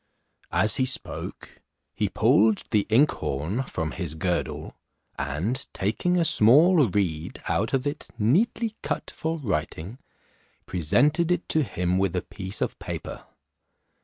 As 0.51 0.77
he 0.77 0.85
spoke, 0.85 1.61
he 1.93 2.09
pulled 2.09 2.63
the 2.71 2.87
inkhorn 2.89 3.61
from 3.61 3.91
his 3.91 4.15
girdle, 4.15 4.75
and 5.19 5.67
taking 5.75 6.17
a 6.17 6.25
small 6.25 6.89
reed 6.89 7.39
out 7.47 7.71
of 7.71 7.85
it 7.85 8.09
neatly 8.17 8.75
cut 8.81 9.11
for 9.11 9.37
writing, 9.37 9.99
presented 10.65 11.29
it 11.31 11.47
to 11.49 11.61
him 11.61 11.99
with 11.99 12.15
a 12.15 12.23
piece 12.23 12.61
of 12.61 12.79
paper. 12.79 13.25